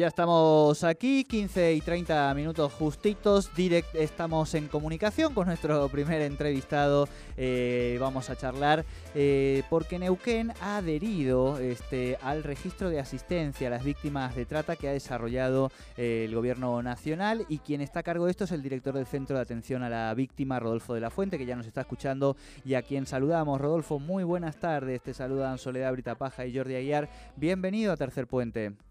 Ya 0.00 0.06
estamos 0.06 0.82
aquí, 0.82 1.24
15 1.24 1.74
y 1.74 1.82
30 1.82 2.32
minutos 2.32 2.72
justitos, 2.72 3.54
direct, 3.54 3.94
estamos 3.94 4.54
en 4.54 4.66
comunicación 4.66 5.34
con 5.34 5.46
nuestro 5.46 5.90
primer 5.90 6.22
entrevistado, 6.22 7.06
eh, 7.36 7.98
vamos 8.00 8.30
a 8.30 8.36
charlar 8.36 8.86
eh, 9.14 9.62
porque 9.68 9.98
Neuquén 9.98 10.54
ha 10.62 10.78
adherido 10.78 11.58
este, 11.58 12.16
al 12.22 12.44
registro 12.44 12.88
de 12.88 12.98
asistencia 12.98 13.68
a 13.68 13.72
las 13.72 13.84
víctimas 13.84 14.34
de 14.34 14.46
trata 14.46 14.74
que 14.74 14.88
ha 14.88 14.92
desarrollado 14.92 15.70
eh, 15.98 16.24
el 16.26 16.34
gobierno 16.34 16.82
nacional 16.82 17.44
y 17.50 17.58
quien 17.58 17.82
está 17.82 18.00
a 18.00 18.02
cargo 18.02 18.24
de 18.24 18.30
esto 18.30 18.44
es 18.44 18.52
el 18.52 18.62
director 18.62 18.94
del 18.94 19.04
Centro 19.04 19.36
de 19.36 19.42
Atención 19.42 19.82
a 19.82 19.90
la 19.90 20.14
Víctima, 20.14 20.58
Rodolfo 20.58 20.94
de 20.94 21.00
la 21.02 21.10
Fuente, 21.10 21.36
que 21.36 21.44
ya 21.44 21.56
nos 21.56 21.66
está 21.66 21.82
escuchando 21.82 22.38
y 22.64 22.72
a 22.72 22.80
quien 22.80 23.04
saludamos. 23.04 23.60
Rodolfo, 23.60 23.98
muy 23.98 24.24
buenas 24.24 24.56
tardes, 24.56 25.02
te 25.02 25.12
saludan 25.12 25.58
Soledad 25.58 25.92
Britapaja 25.92 26.46
y 26.46 26.56
Jordi 26.56 26.76
Aguiar, 26.76 27.10
bienvenido 27.36 27.92
a 27.92 27.98
Tercer 27.98 28.26
Puente. 28.26 28.89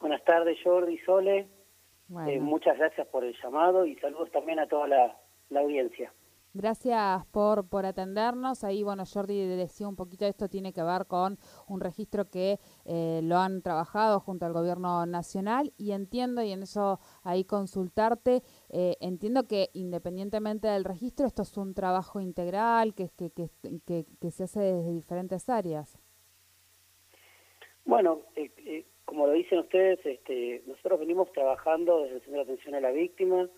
Buenas 0.00 0.24
tardes, 0.24 0.58
Jordi 0.62 0.98
Sole. 0.98 1.48
Eh, 2.26 2.38
muchas 2.38 2.76
gracias 2.76 3.06
por 3.08 3.24
el 3.24 3.34
llamado 3.42 3.86
y 3.86 3.96
saludos 3.96 4.30
también 4.30 4.58
a 4.58 4.68
toda 4.68 4.86
la, 4.86 5.16
audiencia. 5.58 6.12
Gracias 6.52 7.26
por, 7.32 7.68
por 7.68 7.86
atendernos. 7.86 8.62
Ahí, 8.62 8.82
bueno, 8.82 9.04
Jordi 9.06 9.46
decía 9.56 9.88
un 9.88 9.96
poquito, 9.96 10.24
esto 10.26 10.48
tiene 10.48 10.72
que 10.72 10.82
ver 10.82 11.06
con 11.06 11.38
un 11.68 11.80
registro 11.80 12.30
que 12.30 12.58
eh, 12.84 13.20
lo 13.24 13.38
han 13.38 13.62
trabajado 13.62 14.20
junto 14.20 14.46
al 14.46 14.52
gobierno 14.52 15.04
nacional 15.06 15.72
y 15.78 15.92
entiendo, 15.92 16.42
y 16.42 16.52
en 16.52 16.62
eso 16.62 17.00
ahí 17.24 17.44
consultarte, 17.44 18.42
eh, 18.68 18.96
entiendo 19.00 19.48
que 19.48 19.70
independientemente 19.72 20.68
del 20.68 20.84
registro, 20.84 21.26
esto 21.26 21.42
es 21.42 21.56
un 21.56 21.74
trabajo 21.74 22.20
integral 22.20 22.94
que, 22.94 23.08
que, 23.08 23.30
que, 23.32 24.06
que 24.20 24.30
se 24.30 24.44
hace 24.44 24.60
desde 24.60 24.92
diferentes 24.92 25.48
áreas. 25.48 25.98
Bueno, 27.84 28.22
eh, 28.36 28.86
como 29.04 29.26
lo 29.26 29.32
dicen 29.32 29.58
ustedes, 29.60 30.04
este, 30.04 30.62
nosotros 30.66 31.00
venimos 31.00 31.30
trabajando 31.32 32.02
desde 32.02 32.16
el 32.16 32.20
Centro 32.22 32.44
de 32.44 32.52
Atención 32.52 32.74
a 32.74 32.80
la 32.80 32.90
Víctima, 32.90 33.48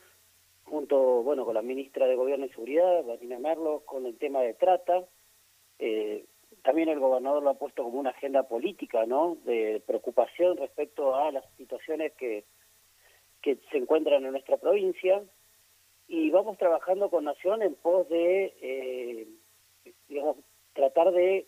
junto 0.65 1.23
bueno 1.23 1.45
con 1.45 1.55
la 1.55 1.63
ministra 1.63 2.07
de 2.07 2.17
Gobierno 2.17 2.47
y 2.47 2.51
Seguridad, 2.51 3.05
Valentina 3.05 3.39
Merlo, 3.39 3.83
con 3.87 4.07
el 4.07 4.19
tema 4.19 4.41
de 4.41 4.55
trata. 4.55 5.05
Eh, 5.79 6.25
también 6.63 6.89
el 6.89 6.99
gobernador 6.99 7.43
lo 7.43 7.51
ha 7.51 7.55
puesto 7.55 7.85
como 7.85 8.01
una 8.01 8.11
agenda 8.11 8.43
política, 8.43 9.07
¿no? 9.07 9.37
De 9.45 9.81
preocupación 9.87 10.57
respecto 10.57 11.15
a 11.15 11.31
las 11.31 11.45
situaciones 11.57 12.13
que, 12.15 12.45
que 13.41 13.59
se 13.71 13.79
encuentran 13.79 14.25
en 14.25 14.33
nuestra 14.33 14.57
provincia. 14.57 15.23
Y 16.09 16.31
vamos 16.31 16.59
trabajando 16.59 17.11
con 17.11 17.25
Nación 17.25 17.63
en 17.63 17.75
pos 17.75 18.09
de, 18.09 18.55
eh, 18.61 19.29
digamos, 20.09 20.37
tratar 20.73 21.13
de 21.13 21.47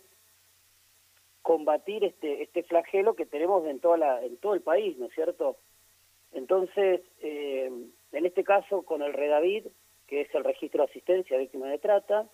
combatir 1.49 2.03
este 2.03 2.43
este 2.43 2.61
flagelo 2.61 3.15
que 3.15 3.25
tenemos 3.25 3.65
en 3.65 3.79
toda 3.79 3.97
la 3.97 4.23
en 4.23 4.37
todo 4.37 4.53
el 4.53 4.61
país 4.61 4.95
no 4.99 5.07
es 5.07 5.13
cierto 5.15 5.57
entonces 6.31 7.01
eh, 7.21 7.71
en 8.11 8.25
este 8.27 8.43
caso 8.43 8.83
con 8.83 9.01
el 9.01 9.13
Redavid 9.13 9.65
que 10.05 10.21
es 10.21 10.35
el 10.35 10.43
registro 10.43 10.83
de 10.83 10.91
asistencia 10.91 11.35
a 11.35 11.39
víctimas 11.39 11.71
de 11.71 11.79
trata 11.79 12.29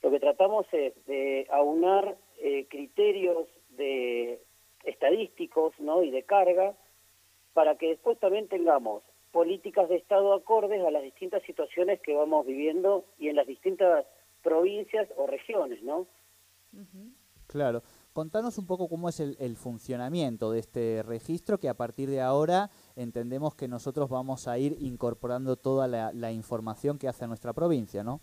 lo 0.00 0.10
que 0.10 0.20
tratamos 0.20 0.64
es 0.72 0.94
de 1.04 1.48
aunar 1.50 2.16
eh, 2.38 2.66
criterios 2.70 3.46
de 3.76 4.40
estadísticos 4.84 5.78
no 5.78 6.02
y 6.02 6.10
de 6.10 6.22
carga 6.22 6.74
para 7.52 7.76
que 7.76 7.88
después 7.88 8.18
también 8.20 8.48
tengamos 8.48 9.02
políticas 9.32 9.86
de 9.90 9.96
estado 9.96 10.32
acordes 10.32 10.82
a 10.82 10.90
las 10.90 11.02
distintas 11.02 11.42
situaciones 11.42 12.00
que 12.00 12.14
vamos 12.14 12.46
viviendo 12.46 13.04
y 13.18 13.28
en 13.28 13.36
las 13.36 13.46
distintas 13.46 14.06
provincias 14.42 15.10
o 15.18 15.26
regiones 15.26 15.82
no 15.82 16.06
claro 17.46 17.82
Contanos 18.12 18.58
un 18.58 18.66
poco 18.66 18.88
cómo 18.88 19.08
es 19.08 19.20
el, 19.20 19.56
funcionamiento 19.56 20.50
de 20.50 20.58
este 20.58 21.02
registro, 21.04 21.58
que 21.58 21.68
a 21.68 21.74
partir 21.74 22.10
de 22.10 22.20
ahora 22.20 22.70
entendemos 22.96 23.54
que 23.54 23.68
nosotros 23.68 24.08
vamos 24.08 24.48
a 24.48 24.58
ir 24.58 24.74
incorporando 24.80 25.54
toda 25.56 25.86
la, 25.86 26.32
información 26.32 26.98
que 26.98 27.06
hace 27.06 27.28
nuestra 27.28 27.52
provincia, 27.52 28.02
¿no? 28.02 28.20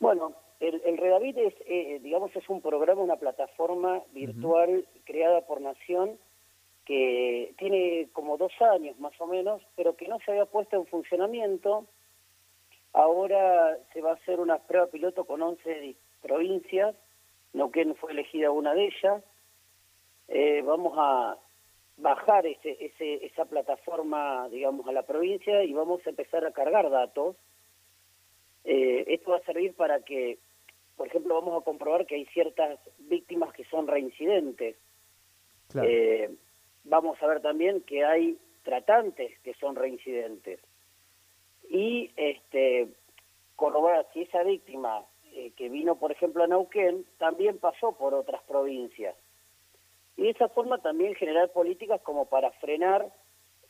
Bueno, 0.00 0.32
el, 0.60 0.80
el 0.86 0.96
Redavit 0.96 1.36
es, 1.36 1.54
eh, 1.66 2.00
digamos, 2.02 2.34
es 2.34 2.48
un 2.48 2.62
programa, 2.62 3.02
una 3.02 3.16
plataforma 3.16 4.02
virtual 4.14 4.86
creada 5.04 5.42
por 5.46 5.60
Nación 5.60 6.18
que 6.86 7.54
tiene 7.58 8.08
como 8.14 8.38
dos 8.38 8.52
años 8.62 8.98
más 8.98 9.12
o 9.20 9.26
menos, 9.26 9.60
pero 9.76 9.94
que 9.94 10.08
no 10.08 10.18
se 10.20 10.30
había 10.30 10.46
puesto 10.46 10.76
en 10.76 10.86
funcionamiento. 10.86 11.84
Ahora 12.94 13.76
se 13.92 14.00
va 14.00 14.12
a 14.12 14.14
hacer 14.14 14.40
una 14.40 14.56
prueba 14.56 14.86
piloto 14.86 15.26
con 15.26 15.42
11 15.42 15.96
provincias 16.22 16.96
Neuquén 17.52 17.94
fue 17.96 18.12
elegida 18.12 18.50
una 18.50 18.74
de 18.74 18.86
ellas. 18.86 19.22
Eh, 20.28 20.62
vamos 20.62 20.94
a 20.96 21.38
bajar 21.96 22.46
ese, 22.46 22.76
ese, 22.80 23.26
esa 23.26 23.44
plataforma, 23.44 24.48
digamos, 24.50 24.86
a 24.86 24.92
la 24.92 25.02
provincia 25.02 25.64
y 25.64 25.72
vamos 25.72 26.06
a 26.06 26.10
empezar 26.10 26.44
a 26.44 26.52
cargar 26.52 26.90
datos. 26.90 27.36
Eh, 28.64 29.04
esto 29.08 29.32
va 29.32 29.38
a 29.38 29.44
servir 29.44 29.74
para 29.74 30.00
que, 30.00 30.38
por 30.96 31.06
ejemplo, 31.08 31.34
vamos 31.34 31.60
a 31.60 31.64
comprobar 31.64 32.06
que 32.06 32.16
hay 32.16 32.26
ciertas 32.26 32.78
víctimas 32.98 33.52
que 33.54 33.64
son 33.64 33.86
reincidentes. 33.86 34.76
Eh, 35.82 36.30
vamos 36.84 37.20
a 37.22 37.26
ver 37.26 37.40
también 37.40 37.82
que 37.82 38.04
hay 38.04 38.38
tratantes 38.62 39.38
que 39.40 39.54
son 39.54 39.74
reincidentes. 39.74 40.60
Y 41.68 42.10
este 42.16 42.88
corroborar 43.56 44.06
si 44.12 44.22
esa 44.22 44.44
víctima 44.44 45.04
eh, 45.38 45.52
que 45.56 45.68
vino, 45.68 45.94
por 45.94 46.10
ejemplo, 46.10 46.42
a 46.42 46.48
Neuquén, 46.48 47.04
también 47.16 47.58
pasó 47.58 47.92
por 47.92 48.12
otras 48.12 48.42
provincias. 48.42 49.14
Y 50.16 50.22
de 50.22 50.30
esa 50.30 50.48
forma 50.48 50.78
también 50.78 51.14
generar 51.14 51.52
políticas 51.52 52.00
como 52.00 52.24
para 52.24 52.50
frenar 52.52 53.08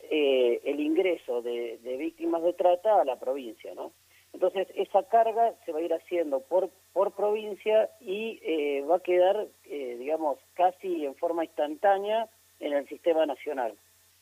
eh, 0.00 0.62
el 0.64 0.80
ingreso 0.80 1.42
de, 1.42 1.78
víctimas 1.98 2.42
de 2.42 2.54
trata 2.54 3.02
a 3.02 3.04
la 3.04 3.18
provincia, 3.18 3.74
¿no? 3.74 3.92
Entonces, 4.32 4.66
esa 4.76 5.02
carga 5.08 5.56
se 5.66 5.72
va 5.72 5.80
a 5.80 5.82
ir 5.82 5.92
haciendo 5.92 6.40
por, 6.40 6.70
por 6.94 7.12
provincia 7.12 7.90
y 8.00 8.40
eh, 8.42 8.82
va 8.88 8.96
a 8.96 9.00
quedar, 9.00 9.46
digamos, 9.66 10.38
casi 10.54 11.04
en 11.04 11.16
forma 11.16 11.44
instantánea 11.44 12.30
en 12.60 12.72
el 12.72 12.88
sistema 12.88 13.26
nacional. 13.26 13.74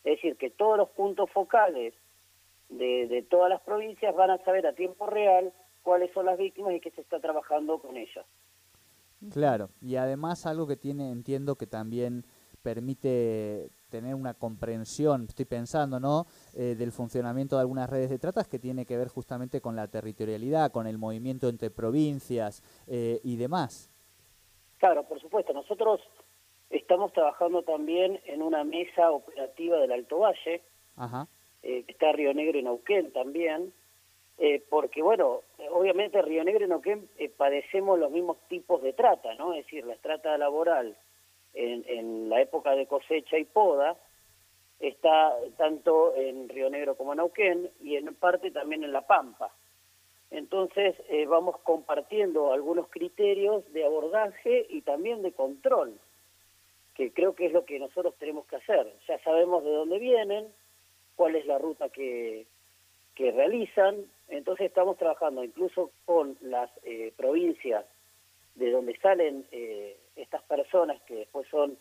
Es 0.02 0.16
decir, 0.16 0.36
que 0.36 0.50
todos 0.50 0.76
los 0.78 0.88
puntos 0.90 1.30
focales 1.30 1.94
de, 2.70 3.06
de 3.06 3.22
todas 3.22 3.50
las 3.50 3.60
provincias 3.60 4.16
van 4.16 4.30
a 4.30 4.38
saber 4.38 4.66
a 4.66 4.72
tiempo 4.72 5.06
real 5.06 5.52
cuáles 5.86 6.12
son 6.12 6.26
las 6.26 6.36
víctimas 6.36 6.74
y 6.74 6.80
qué 6.80 6.90
se 6.90 7.00
está 7.00 7.20
trabajando 7.20 7.78
con 7.78 7.96
ellas. 7.96 8.26
Claro, 9.32 9.70
y 9.80 9.94
además 9.94 10.44
algo 10.44 10.66
que 10.66 10.76
tiene, 10.76 11.12
entiendo 11.12 11.54
que 11.54 11.68
también 11.68 12.24
permite 12.60 13.70
tener 13.88 14.16
una 14.16 14.34
comprensión, 14.34 15.26
estoy 15.28 15.44
pensando, 15.44 16.00
¿no?, 16.00 16.26
eh, 16.54 16.74
del 16.76 16.90
funcionamiento 16.90 17.54
de 17.54 17.60
algunas 17.60 17.88
redes 17.88 18.10
de 18.10 18.18
tratas 18.18 18.48
que 18.48 18.58
tiene 18.58 18.84
que 18.84 18.96
ver 18.96 19.06
justamente 19.06 19.60
con 19.60 19.76
la 19.76 19.86
territorialidad, 19.86 20.72
con 20.72 20.88
el 20.88 20.98
movimiento 20.98 21.48
entre 21.48 21.70
provincias 21.70 22.64
eh, 22.88 23.20
y 23.22 23.36
demás. 23.36 23.88
Claro, 24.78 25.04
por 25.04 25.20
supuesto. 25.20 25.52
Nosotros 25.52 26.00
estamos 26.70 27.12
trabajando 27.12 27.62
también 27.62 28.20
en 28.24 28.42
una 28.42 28.64
mesa 28.64 29.12
operativa 29.12 29.78
del 29.78 29.92
Alto 29.92 30.18
Valle, 30.18 30.62
Ajá. 30.96 31.28
Eh, 31.62 31.84
que 31.84 31.92
está 31.92 32.10
Río 32.10 32.34
Negro 32.34 32.58
y 32.58 32.64
Neuquén 32.64 33.12
también, 33.12 33.72
eh, 34.38 34.62
porque 34.68 35.02
bueno, 35.02 35.40
obviamente 35.70 36.20
Río 36.20 36.44
Negro 36.44 36.64
y 36.64 36.68
Neuquén 36.68 37.08
eh, 37.18 37.28
padecemos 37.28 37.98
los 37.98 38.10
mismos 38.10 38.36
tipos 38.48 38.82
de 38.82 38.92
trata, 38.92 39.34
¿no? 39.34 39.54
Es 39.54 39.64
decir, 39.64 39.86
la 39.86 39.96
trata 39.96 40.36
laboral 40.36 40.94
en, 41.54 41.84
en, 41.88 42.28
la 42.28 42.42
época 42.42 42.72
de 42.72 42.86
cosecha 42.86 43.38
y 43.38 43.44
poda 43.44 43.96
está 44.78 45.34
tanto 45.56 46.14
en 46.14 46.50
Río 46.50 46.68
Negro 46.68 46.96
como 46.96 47.12
en 47.12 47.18
Neuquén 47.18 47.70
y 47.80 47.96
en 47.96 48.14
parte 48.14 48.50
también 48.50 48.84
en 48.84 48.92
La 48.92 49.06
Pampa. 49.06 49.50
Entonces 50.30 50.96
eh, 51.08 51.24
vamos 51.26 51.58
compartiendo 51.60 52.52
algunos 52.52 52.88
criterios 52.88 53.64
de 53.72 53.84
abordaje 53.84 54.66
y 54.68 54.82
también 54.82 55.22
de 55.22 55.32
control, 55.32 55.98
que 56.94 57.12
creo 57.12 57.34
que 57.34 57.46
es 57.46 57.52
lo 57.52 57.64
que 57.64 57.78
nosotros 57.78 58.14
tenemos 58.18 58.46
que 58.46 58.56
hacer. 58.56 58.92
Ya 59.08 59.18
sabemos 59.20 59.64
de 59.64 59.70
dónde 59.70 59.98
vienen, 59.98 60.46
cuál 61.14 61.36
es 61.36 61.46
la 61.46 61.58
ruta 61.58 61.88
que, 61.88 62.46
que 63.14 63.30
realizan, 63.30 64.04
entonces 64.28 64.66
estamos 64.66 64.96
trabajando 64.96 65.44
incluso 65.44 65.90
con 66.04 66.36
las 66.40 66.70
eh, 66.82 67.12
provincias 67.16 67.84
de 68.54 68.70
donde 68.70 68.96
salen 68.98 69.46
eh, 69.52 69.96
estas 70.16 70.42
personas 70.42 71.00
que 71.02 71.16
después 71.16 71.46
son 71.48 71.76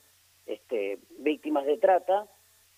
este, 0.46 1.00
víctimas 1.20 1.66
de 1.66 1.78
trata, 1.78 2.28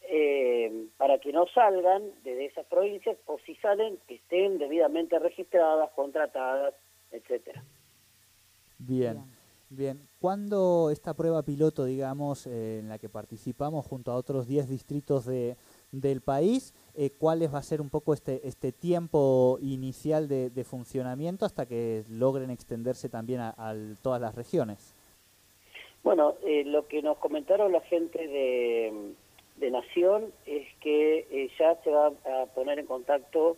eh, 0.10 0.88
para 0.98 1.20
que 1.20 1.34
no 1.34 1.48
salgan 1.48 2.04
de 2.24 2.46
esas 2.46 2.66
provincias 2.68 3.18
o 3.26 3.40
si 3.46 3.56
salen 3.56 3.98
que 4.08 4.16
estén 4.16 4.58
debidamente 4.58 5.20
registradas, 5.20 5.92
contratadas, 5.92 6.74
etcétera. 7.12 7.64
Bien. 8.78 9.38
Bien, 9.70 10.08
¿cuándo 10.22 10.90
esta 10.92 11.14
prueba 11.14 11.44
piloto, 11.44 11.84
digamos, 11.84 12.48
eh, 12.48 12.80
en 12.80 12.88
la 12.88 13.00
que 13.00 13.10
participamos 13.10 13.86
junto 13.86 14.14
a 14.14 14.16
otros 14.16 14.48
10 14.48 14.70
distritos 14.70 15.26
de, 15.26 15.58
del 15.92 16.22
país, 16.22 16.74
eh, 16.96 17.12
cuál 17.18 17.42
va 17.54 17.60
a 17.60 17.64
ser 17.64 17.82
un 17.82 17.90
poco 17.90 18.14
este, 18.14 18.48
este 18.48 18.72
tiempo 18.72 19.58
inicial 19.62 20.28
de, 20.28 20.64
funcionamiento 20.64 21.46
hasta 21.46 21.66
que 21.66 22.04
logren 22.10 22.50
extenderse 22.50 23.10
también 23.10 23.40
a, 23.42 23.76
todas 24.02 24.20
las 24.20 24.36
regiones? 24.36 24.96
Bueno, 26.04 26.36
eh, 26.46 26.64
lo 26.66 26.88
que 26.88 27.02
nos 27.02 27.18
comentaron 27.18 27.72
la 27.72 27.82
gente 27.82 28.28
de, 28.28 29.14
de 29.58 29.72
Nación 29.72 30.32
es 30.46 30.68
que 30.82 31.28
eh, 31.30 31.50
ya 31.60 31.76
se 31.84 31.92
va 31.92 32.08
a 32.08 32.46
poner 32.54 32.80
en 32.80 32.86
contacto 32.86 33.58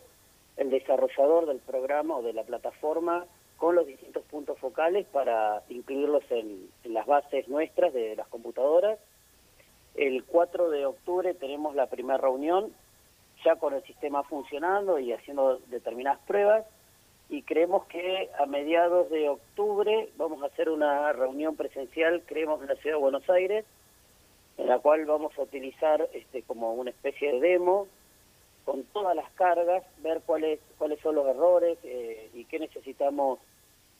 el 0.56 0.70
desarrollador 0.70 1.46
del 1.46 1.58
programa 1.58 2.16
o 2.16 2.22
de 2.22 2.32
la 2.32 2.42
plataforma 2.42 3.24
con 3.56 3.74
los 3.74 3.86
distintos 3.86 4.24
puntos 4.24 4.58
focales 4.58 5.06
para 5.12 5.62
incluirlos 5.68 6.24
en 6.30 6.68
las 6.84 7.06
bases 7.06 7.48
nuestras 7.48 7.92
de 7.92 8.16
las 8.16 8.26
computadoras 8.28 8.98
el 10.00 10.24
4 10.24 10.70
de 10.70 10.86
octubre 10.86 11.34
tenemos 11.34 11.74
la 11.74 11.86
primera 11.86 12.16
reunión, 12.16 12.72
ya 13.44 13.56
con 13.56 13.74
el 13.74 13.82
sistema 13.82 14.22
funcionando 14.22 14.98
y 14.98 15.12
haciendo 15.12 15.58
determinadas 15.66 16.20
pruebas, 16.26 16.64
y 17.28 17.42
creemos 17.42 17.84
que 17.84 18.30
a 18.38 18.46
mediados 18.46 19.10
de 19.10 19.28
octubre 19.28 20.08
vamos 20.16 20.42
a 20.42 20.46
hacer 20.46 20.70
una 20.70 21.12
reunión 21.12 21.54
presencial, 21.54 22.22
creemos, 22.24 22.62
en 22.62 22.68
la 22.68 22.76
ciudad 22.76 22.96
de 22.96 23.02
Buenos 23.02 23.28
Aires, 23.28 23.66
en 24.56 24.68
la 24.68 24.78
cual 24.78 25.04
vamos 25.04 25.38
a 25.38 25.42
utilizar 25.42 26.08
este, 26.14 26.42
como 26.44 26.72
una 26.72 26.90
especie 26.90 27.32
de 27.32 27.40
demo 27.40 27.86
con 28.64 28.84
todas 28.84 29.14
las 29.14 29.30
cargas, 29.32 29.84
ver 29.98 30.22
cuáles 30.24 30.60
cuáles 30.78 30.98
son 31.00 31.14
los 31.14 31.26
errores 31.26 31.78
eh, 31.82 32.30
y 32.32 32.46
qué 32.46 32.58
necesitamos 32.58 33.38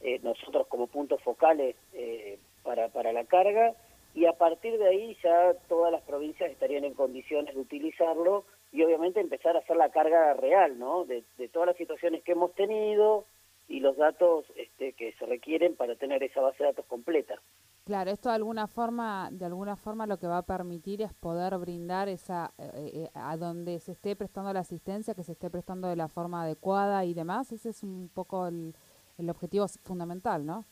eh, 0.00 0.18
nosotros 0.22 0.66
como 0.66 0.86
puntos 0.86 1.22
focales 1.22 1.76
eh, 1.92 2.38
para, 2.62 2.88
para 2.88 3.12
la 3.12 3.24
carga 3.24 3.74
y 4.14 4.26
a 4.26 4.32
partir 4.32 4.78
de 4.78 4.88
ahí 4.88 5.16
ya 5.22 5.54
todas 5.68 5.92
las 5.92 6.02
provincias 6.02 6.50
estarían 6.50 6.84
en 6.84 6.94
condiciones 6.94 7.54
de 7.54 7.60
utilizarlo 7.60 8.44
y 8.72 8.82
obviamente 8.82 9.20
empezar 9.20 9.56
a 9.56 9.60
hacer 9.60 9.76
la 9.76 9.90
carga 9.90 10.34
real, 10.34 10.78
¿no? 10.78 11.04
De, 11.04 11.24
todas 11.52 11.68
las 11.68 11.76
situaciones 11.76 12.22
que 12.22 12.32
hemos 12.32 12.54
tenido 12.54 13.26
y 13.68 13.80
los 13.80 13.96
datos 13.96 14.44
este, 14.56 14.92
que 14.94 15.12
se 15.12 15.26
requieren 15.26 15.76
para 15.76 15.94
tener 15.94 16.22
esa 16.22 16.40
base 16.40 16.62
de 16.62 16.70
datos 16.70 16.86
completa. 16.86 17.40
Claro, 17.84 18.10
esto 18.10 18.28
de 18.28 18.34
alguna 18.34 18.66
forma, 18.66 19.30
de 19.32 19.44
alguna 19.44 19.76
forma 19.76 20.06
lo 20.06 20.18
que 20.18 20.26
va 20.26 20.38
a 20.38 20.42
permitir 20.46 21.02
es 21.02 21.12
poder 21.14 21.56
brindar 21.58 22.08
esa, 22.08 22.52
eh, 22.58 22.70
eh, 22.74 23.10
a 23.14 23.36
donde 23.36 23.78
se 23.80 23.92
esté 23.92 24.14
prestando 24.16 24.52
la 24.52 24.60
asistencia, 24.60 25.14
que 25.14 25.24
se 25.24 25.32
esté 25.32 25.50
prestando 25.50 25.88
de 25.88 25.96
la 25.96 26.08
forma 26.08 26.42
adecuada 26.42 27.04
y 27.04 27.14
demás. 27.14 27.52
Ese 27.52 27.70
es 27.70 27.82
un 27.82 28.10
poco 28.12 28.46
el, 28.46 28.74
el 29.18 29.30
objetivo 29.30 29.66
fundamental, 29.82 30.44
¿no? 30.44 30.64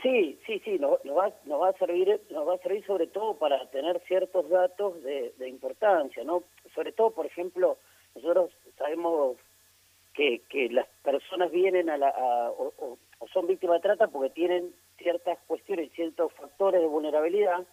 Sí, 0.00 0.38
sí, 0.46 0.60
sí, 0.64 0.78
nos, 0.78 0.98
va, 1.04 1.32
va 1.46 1.68
a 1.68 1.72
servir, 1.74 2.20
nos 2.30 2.48
va 2.48 2.54
a 2.54 2.58
servir 2.58 2.84
sobre 2.86 3.06
todo 3.06 3.36
para 3.36 3.68
tener 3.70 4.00
ciertos 4.06 4.48
datos 4.48 5.02
de, 5.02 5.48
importancia, 5.48 6.24
¿no? 6.24 6.44
Sobre 6.74 6.92
todo, 6.92 7.10
por 7.10 7.26
ejemplo, 7.26 7.78
nosotros 8.14 8.50
sabemos 8.78 9.36
que, 10.14 10.40
que 10.48 10.70
las 10.70 10.88
personas 11.04 11.50
vienen 11.52 11.90
a 11.90 11.98
la, 11.98 12.50
o, 12.56 12.98
son 13.32 13.46
víctimas 13.46 13.76
de 13.76 13.88
trata 13.88 14.08
porque 14.08 14.30
tienen 14.30 14.74
ciertas 14.98 15.38
cuestiones, 15.46 15.92
ciertos 15.92 16.32
factores 16.32 16.80
de 16.80 16.86
vulnerabilidad 16.86 17.64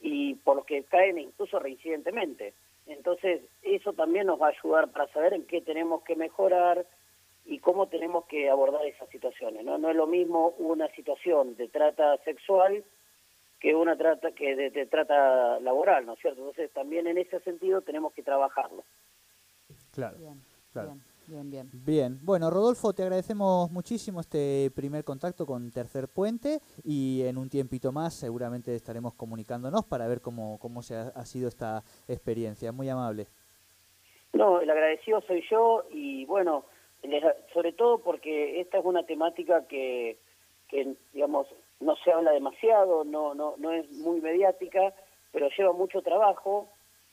y 0.00 0.34
por 0.34 0.56
los 0.56 0.66
que 0.66 0.84
caen 0.84 1.18
incluso 1.18 1.58
reincidentemente. 1.58 2.54
Entonces, 2.86 3.42
eso 3.62 3.92
también 3.92 4.26
nos 4.26 4.40
va 4.40 4.48
a 4.48 4.50
ayudar 4.50 4.90
para 4.90 5.08
saber 5.12 5.34
en 5.34 5.46
qué 5.46 5.60
tenemos 5.60 6.02
que 6.02 6.14
mejorar, 6.16 6.86
y 7.44 7.58
cómo 7.58 7.88
tenemos 7.88 8.26
que 8.26 8.48
abordar 8.48 8.84
esas 8.86 9.08
situaciones. 9.10 9.64
No, 9.64 9.78
no 9.78 9.90
es 9.90 9.96
lo 9.96 10.06
mismo 10.06 10.54
una 10.58 10.88
situación 10.94 11.56
de 11.56 11.68
trata 11.68 12.16
sexual 12.18 12.84
que 13.60 13.74
una 13.74 13.96
trata 13.96 14.32
que 14.32 14.56
de, 14.56 14.86
trata 14.86 15.60
laboral, 15.60 16.04
¿no 16.04 16.14
es 16.14 16.20
cierto? 16.20 16.40
Entonces 16.40 16.72
también 16.72 17.06
en 17.06 17.18
ese 17.18 17.38
sentido 17.40 17.80
tenemos 17.80 18.12
que 18.12 18.22
trabajarlo. 18.22 18.84
Claro, 19.92 20.18
bien, 20.18 20.42
claro. 20.72 20.96
Bien, 21.28 21.48
bien, 21.48 21.70
bien. 21.72 22.18
bueno, 22.22 22.50
Rodolfo, 22.50 22.92
te 22.92 23.04
agradecemos 23.04 23.70
muchísimo 23.70 24.20
este 24.20 24.72
primer 24.74 25.04
contacto 25.04 25.46
con 25.46 25.70
Tercer 25.70 26.08
Puente 26.08 26.58
y 26.82 27.22
en 27.22 27.38
un 27.38 27.48
tiempito 27.48 27.92
más 27.92 28.14
seguramente 28.14 28.74
estaremos 28.74 29.14
comunicándonos 29.14 29.84
para 29.84 30.08
ver 30.08 30.20
cómo, 30.20 30.58
cómo 30.58 30.82
se 30.82 30.96
ha 30.96 31.24
sido 31.24 31.48
esta 31.48 31.84
experiencia. 32.08 32.72
Muy 32.72 32.88
amable. 32.88 33.28
No, 34.32 34.60
el 34.60 34.70
agradecido 34.70 35.20
soy 35.22 35.44
yo 35.50 35.84
y 35.90 36.24
bueno, 36.24 36.64
sobre 37.52 37.72
todo 37.72 37.98
porque 37.98 38.60
esta 38.60 38.78
es 38.78 38.84
una 38.84 39.04
temática 39.04 39.66
que, 39.66 40.18
que, 40.68 40.94
digamos, 41.12 41.46
no 41.80 41.96
se 41.96 42.12
habla 42.12 42.32
demasiado, 42.32 43.04
no, 43.04 43.34
no, 43.34 43.54
no 43.58 43.72
es 43.72 43.90
muy 43.92 44.20
mediática, 44.20 44.94
pero 45.32 45.48
lleva 45.56 45.72
mucho 45.72 46.02
trabajo 46.02 46.68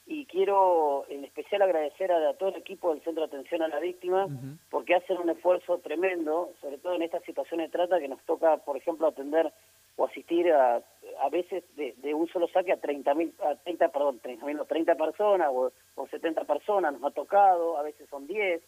y 0.05 0.25
quiero 0.25 1.05
en 1.09 1.23
especial 1.23 1.61
agradecer 1.61 2.11
a, 2.11 2.33
todo 2.33 2.49
el 2.49 2.55
equipo 2.55 2.91
del 2.91 3.03
Centro 3.03 3.27
de 3.27 3.27
Atención 3.27 3.61
a 3.61 3.67
la 3.67 3.79
Víctima 3.79 4.27
porque 4.69 4.95
hacen 4.95 5.17
un 5.17 5.29
esfuerzo 5.29 5.77
tremendo, 5.79 6.51
sobre 6.61 6.79
todo 6.79 6.95
en 6.95 7.03
estas 7.03 7.23
situaciones 7.23 7.67
de 7.67 7.77
trata 7.77 7.99
que 7.99 8.07
nos 8.07 8.21
toca, 8.23 8.57
por 8.57 8.75
ejemplo, 8.75 9.07
atender 9.07 9.51
o 9.97 10.05
asistir 10.05 10.51
a, 10.51 10.81
a 11.21 11.29
veces 11.29 11.63
de, 11.75 11.93
de 11.97 12.13
un 12.13 12.27
solo 12.29 12.47
saque 12.47 12.71
a 12.71 12.79
30, 12.79 13.13
mil, 13.13 13.33
a 13.43 13.55
30, 13.55 13.89
perdón, 13.89 14.19
30, 14.19 14.65
30 14.65 14.95
personas 14.95 15.49
o, 15.51 15.71
o 15.95 16.07
70 16.07 16.43
personas, 16.45 16.93
nos 16.93 17.11
ha 17.11 17.13
tocado, 17.13 17.77
a 17.77 17.83
veces 17.83 18.09
son 18.09 18.25
10 18.25 18.61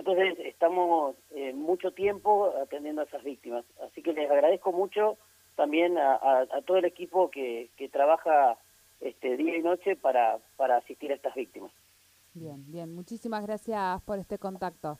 entonces 0.00 0.38
estamos 0.40 1.16
eh, 1.30 1.52
mucho 1.52 1.92
tiempo 1.92 2.52
atendiendo 2.62 3.02
a 3.02 3.04
esas 3.04 3.22
víctimas. 3.22 3.64
Así 3.82 4.02
que 4.02 4.12
les 4.12 4.30
agradezco 4.30 4.72
mucho 4.72 5.16
también 5.56 5.96
a, 5.98 6.46
todo 6.66 6.78
el 6.78 6.84
equipo 6.84 7.30
que, 7.30 7.70
que 7.76 7.88
trabaja 7.88 8.58
este 9.00 9.36
día 9.36 9.56
y 9.56 9.62
noche 9.62 9.96
para, 9.96 10.38
para 10.56 10.78
asistir 10.78 11.12
a 11.12 11.14
estas 11.14 11.34
víctimas. 11.34 11.70
Bien, 12.32 12.64
bien. 12.66 12.94
Muchísimas 12.94 13.46
gracias 13.46 14.02
por 14.02 14.18
este 14.18 14.38
contacto. 14.38 14.98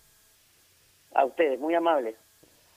A 1.15 1.25
ustedes, 1.25 1.59
muy 1.59 1.75
amables. 1.75 2.17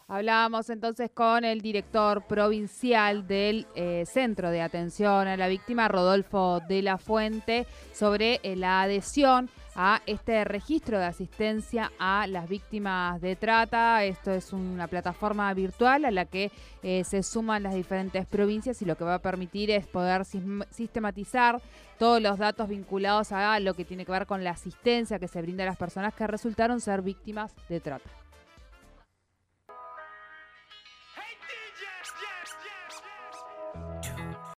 Hablábamos 0.10 0.70
entonces 0.70 1.12
con 1.12 1.44
el 1.44 1.60
director 1.60 2.26
provincial 2.28 3.28
del 3.28 3.68
eh, 3.76 4.06
Centro 4.06 4.52
de 4.52 4.62
Atención 4.62 5.28
a 5.28 5.36
la 5.36 5.50
Víctima, 5.50 5.90
Rodolfo 5.90 6.62
de 6.62 6.82
la 6.82 6.98
Fuente, 6.98 7.66
sobre 7.92 8.40
eh, 8.42 8.56
la 8.56 8.84
adhesión 8.84 9.50
a 9.78 10.02
este 10.08 10.44
registro 10.44 10.98
de 10.98 11.06
asistencia 11.06 11.92
a 12.00 12.26
las 12.26 12.50
víctimas 12.50 13.22
de 13.22 13.36
trata. 13.36 14.04
Esto 14.04 14.32
es 14.32 14.52
una 14.52 14.88
plataforma 14.88 15.54
virtual 15.54 16.04
a 16.04 16.12
la 16.12 16.26
que 16.26 16.52
eh, 16.82 17.04
se 17.04 17.22
suman 17.22 17.62
las 17.62 17.76
diferentes 17.76 18.26
provincias 18.26 18.82
y 18.82 18.86
lo 18.86 18.98
que 18.98 19.04
va 19.04 19.16
a 19.16 19.22
permitir 19.22 19.70
es 19.70 19.86
poder 19.86 20.26
sistematizar 20.26 21.62
todos 22.00 22.20
los 22.22 22.40
datos 22.40 22.68
vinculados 22.68 23.32
a 23.32 23.60
lo 23.60 23.76
que 23.76 23.86
tiene 23.86 24.04
que 24.04 24.12
ver 24.12 24.26
con 24.26 24.44
la 24.44 24.52
asistencia 24.52 25.20
que 25.20 25.28
se 25.28 25.42
brinda 25.42 25.64
a 25.64 25.68
las 25.68 25.78
personas 25.78 26.14
que 26.16 26.26
resultaron 26.26 26.82
ser 26.82 27.04
víctimas 27.04 27.54
de 27.70 27.80
trata. 27.80 28.27